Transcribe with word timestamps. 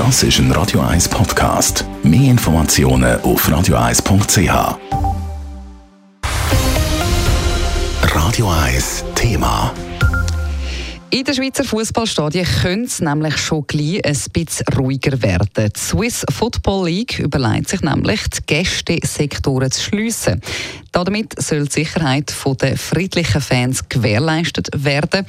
Das 0.00 0.22
ist 0.22 0.38
ein 0.38 0.50
Radio 0.52 0.80
1 0.80 1.10
Podcast. 1.10 1.84
Mehr 2.02 2.30
Informationen 2.30 3.20
auf 3.20 3.46
radio1.ch. 3.46 4.78
Radio 8.14 8.50
1 8.50 9.04
Thema. 9.14 9.74
In 11.10 11.24
den 11.24 11.34
Schweizer 11.34 11.64
Fußballstadien 11.64 12.46
könnte 12.62 12.86
es 12.86 13.00
nämlich 13.02 13.36
schon 13.36 13.66
gleich 13.66 14.02
ein 14.02 14.16
bisschen 14.32 14.66
ruhiger 14.74 15.20
werden. 15.20 15.70
Die 15.76 15.78
Swiss 15.78 16.24
Football 16.32 16.86
League 16.86 17.18
überlegt 17.18 17.68
sich 17.68 17.82
nämlich, 17.82 18.22
die 18.30 18.40
Gästesektoren 18.46 19.70
zu 19.70 19.82
schliessen. 19.82 20.40
Damit 20.92 21.38
soll 21.42 21.66
die 21.66 21.72
Sicherheit 21.72 22.34
der 22.62 22.78
friedlichen 22.78 23.42
Fans 23.42 23.86
gewährleistet 23.86 24.70
werden. 24.74 25.26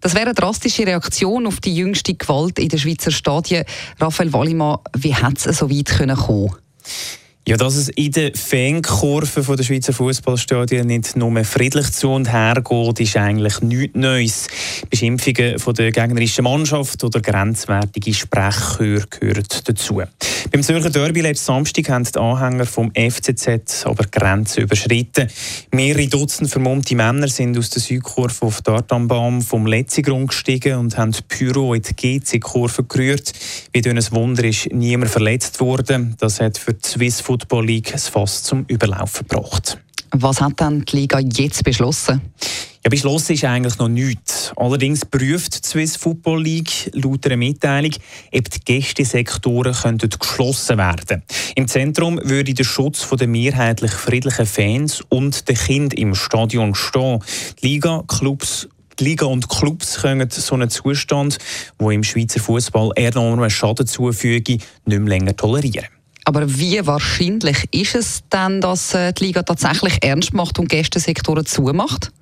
Das 0.00 0.14
wäre 0.14 0.26
eine 0.26 0.34
drastische 0.34 0.86
Reaktion 0.86 1.46
auf 1.46 1.60
die 1.60 1.74
jüngste 1.74 2.14
Gewalt 2.14 2.58
in 2.58 2.68
den 2.68 2.78
Schweizer 2.78 3.10
Stadien. 3.10 3.64
Raphael 3.98 4.32
Wallimann, 4.32 4.78
wie 4.96 5.14
hat 5.14 5.44
es 5.44 5.58
so 5.58 5.70
weit 5.70 5.96
kommen 5.96 6.16
können? 6.16 6.50
Ja, 7.48 7.56
dass 7.56 7.74
es 7.74 7.88
in 7.88 8.12
den 8.12 8.34
Fankurven 8.34 9.56
der 9.56 9.64
Schweizer 9.64 9.92
Fußballstadien 9.92 10.86
nicht 10.86 11.16
nur 11.16 11.42
friedlich 11.44 11.90
zu 11.90 12.10
und 12.10 12.30
her 12.30 12.62
geht, 12.62 13.00
ist 13.00 13.16
eigentlich 13.16 13.60
nichts 13.60 13.96
Neues. 13.96 14.46
Beschimpfungen 14.88 15.58
von 15.58 15.74
der 15.74 15.90
gegnerischen 15.90 16.44
Mannschaft 16.44 17.02
oder 17.02 17.20
grenzwertige 17.20 18.14
Sprechchöre 18.14 19.06
gehören 19.08 19.44
dazu. 19.64 20.02
Beim 20.52 20.64
Zürcher 20.64 20.90
Derby 20.90 21.20
letzten 21.20 21.46
Samstag 21.46 21.88
haben 21.90 22.02
die 22.02 22.18
Anhänger 22.18 22.66
vom 22.66 22.90
FCZ 22.92 23.86
aber 23.86 24.04
Grenzen 24.10 24.64
überschritten. 24.64 25.28
Mehrere 25.70 26.08
Dutzend 26.08 26.50
vermummte 26.50 26.96
Männer 26.96 27.28
sind 27.28 27.56
aus 27.56 27.70
der 27.70 27.80
Südkurve 27.80 28.46
auf 28.46 28.60
die 28.60 28.70
Artambahn 28.72 29.42
vom 29.42 29.66
Letzigrund 29.66 30.30
gestiegen 30.30 30.78
und 30.78 30.98
haben 30.98 31.14
Pyro 31.28 31.74
in 31.74 31.82
die 31.82 31.94
GC-Kurve 31.94 32.82
gerührt. 32.82 33.32
Wie 33.72 33.80
durch 33.80 33.94
ein 33.94 34.12
Wunder 34.12 34.42
ist 34.42 34.72
niemand 34.72 35.12
verletzt 35.12 35.60
worden. 35.60 36.16
Das 36.18 36.40
hat 36.40 36.58
für 36.58 36.74
die 36.74 36.88
Swiss 36.88 37.20
Football 37.20 37.66
League 37.66 37.94
es 37.94 38.08
fast 38.08 38.44
zum 38.44 38.64
Überlaufen 38.66 39.28
gebracht. 39.28 39.78
Was 40.10 40.40
hat 40.40 40.54
dann 40.56 40.84
die 40.84 40.96
Liga 40.96 41.20
jetzt 41.20 41.62
beschlossen? 41.62 42.22
Ja, 42.82 42.88
beschlossen 42.88 43.34
ist 43.34 43.44
eigentlich 43.44 43.76
noch 43.78 43.88
nichts. 43.88 44.52
Allerdings 44.56 45.04
prüft 45.04 45.64
die 45.64 45.68
Swiss 45.68 45.96
Football 45.96 46.42
League 46.42 46.90
laut 46.94 47.26
einer 47.26 47.36
Mitteilung, 47.36 47.92
ob 48.34 48.50
die 48.50 48.60
Gästesektoren 48.64 49.74
könnten 49.74 50.08
geschlossen 50.08 50.78
werden 50.78 51.22
Im 51.56 51.68
Zentrum 51.68 52.18
würde 52.22 52.54
der 52.54 52.64
Schutz 52.64 53.06
der 53.06 53.28
mehrheitlich 53.28 53.90
friedlichen 53.90 54.46
Fans 54.46 55.02
und 55.10 55.46
der 55.48 55.56
Kind 55.56 55.92
im 55.92 56.14
Stadion 56.14 56.74
stehen. 56.74 57.22
Die 57.62 57.68
Liga, 57.68 58.02
Clubs 58.08 58.66
die 58.98 59.04
Liga 59.04 59.26
und 59.26 59.48
Clubs 59.48 60.00
können 60.00 60.28
so 60.30 60.54
einen 60.54 60.68
Zustand, 60.68 61.38
wo 61.78 61.90
im 61.90 62.02
Schweizer 62.02 62.40
Fußball 62.40 62.90
enormen 62.96 63.48
Schaden 63.48 63.86
zufüge, 63.86 64.58
nicht 64.58 64.62
mehr 64.86 65.00
länger 65.00 65.34
tolerieren. 65.34 65.86
Aber 66.24 66.58
wie 66.58 66.86
wahrscheinlich 66.86 67.66
ist 67.72 67.94
es 67.94 68.22
denn, 68.30 68.60
dass 68.60 68.92
äh, 68.92 69.12
die 69.14 69.26
Liga 69.26 69.42
tatsächlich 69.42 70.02
ernst 70.02 70.34
macht 70.34 70.58
und 70.58 70.68
Gästesektoren 70.68 71.46
zumacht? 71.46 72.12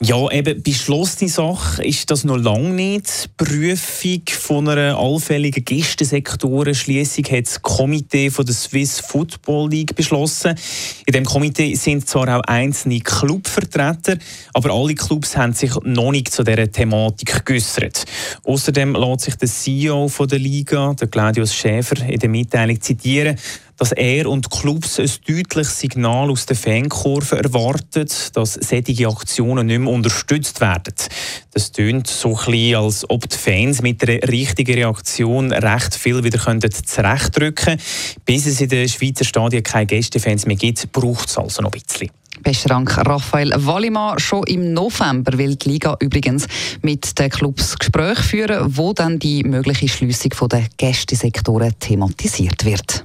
Ja, 0.00 0.30
eben 0.30 0.62
beschlossene 0.62 1.30
Sache 1.30 1.84
ist 1.84 2.10
das 2.10 2.24
noch 2.24 2.36
lange 2.36 2.70
nicht. 2.70 3.30
Die 3.40 3.44
Prüfung 3.44 4.22
von 4.28 4.68
einer 4.68 4.98
allfälligen 4.98 5.64
Gästesektorenschließung 5.64 7.24
hat 7.26 7.46
das 7.46 7.62
Komitee 7.62 8.30
von 8.30 8.44
der 8.44 8.54
Swiss 8.54 9.00
Football 9.00 9.70
League 9.70 9.94
beschlossen. 9.94 10.56
In 11.06 11.12
dem 11.12 11.24
Komitee 11.24 11.74
sind 11.76 12.08
zwar 12.08 12.36
auch 12.36 12.42
einzelne 12.42 13.00
Clubvertreter, 13.00 14.18
aber 14.52 14.74
alle 14.74 14.94
Clubs 14.94 15.36
haben 15.36 15.52
sich 15.52 15.72
noch 15.84 16.10
nicht 16.10 16.32
zu 16.32 16.42
dieser 16.42 16.70
Thematik 16.70 17.46
geäußert. 17.46 18.04
Außerdem 18.42 18.94
lässt 18.96 19.20
sich 19.20 19.36
der 19.36 19.48
CEO 19.48 20.10
der 20.26 20.38
Liga, 20.38 20.92
der 20.94 21.08
Claudius 21.08 21.54
Schäfer, 21.54 22.04
in 22.04 22.18
der 22.18 22.28
Mitteilung 22.28 22.80
zitieren, 22.80 23.38
dass 23.76 23.92
er 23.92 24.28
und 24.28 24.50
Clubs 24.50 24.98
ein 24.98 25.10
deutliches 25.26 25.78
Signal 25.78 26.30
aus 26.30 26.46
der 26.46 26.56
Fankurve 26.56 27.38
erwartet, 27.38 28.36
dass 28.36 28.54
solche 28.54 29.08
Aktionen 29.08 29.66
nicht 29.66 29.80
mehr 29.80 29.92
unterstützt 29.92 30.60
werden. 30.60 30.94
Das 31.52 31.72
tönt 31.72 32.06
so 32.06 32.36
ein 32.46 32.74
als 32.74 33.08
ob 33.08 33.28
die 33.28 33.36
Fans 33.36 33.82
mit 33.82 34.02
der 34.02 34.28
richtigen 34.28 34.74
Reaktion 34.74 35.52
recht 35.52 35.94
viel 35.94 36.22
wieder 36.24 36.38
zurechtdrücken 36.38 37.54
könnten. 37.54 37.82
Bis 38.24 38.46
es 38.46 38.60
in 38.60 38.68
den 38.68 38.88
Schweizer 38.88 39.24
Stadien 39.24 39.62
keine 39.62 39.86
Gästefans 39.86 40.46
mehr 40.46 40.56
gibt, 40.56 40.90
braucht 40.92 41.28
es 41.28 41.38
also 41.38 41.62
noch 41.62 41.72
ein 41.72 41.80
bisschen. 41.80 42.10
Besten 42.42 42.68
Dank, 42.68 42.98
Raphael 42.98 43.52
Wallimann. 43.56 44.18
Schon 44.18 44.44
im 44.44 44.72
November 44.72 45.38
will 45.38 45.56
die 45.56 45.70
Liga 45.70 45.96
übrigens 46.00 46.46
mit 46.82 47.18
den 47.18 47.30
Clubs 47.30 47.78
Gespräche 47.78 48.22
führen, 48.22 48.76
wo 48.76 48.92
dann 48.92 49.18
die 49.18 49.44
mögliche 49.44 49.88
Schliessung 49.88 50.48
der 50.48 50.66
Gästesektoren 50.76 51.72
thematisiert 51.78 52.64
wird. 52.64 53.04